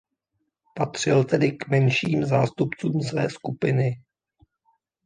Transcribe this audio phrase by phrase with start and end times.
[0.75, 3.97] Patřil tedy k menším zástupcům své skupiny.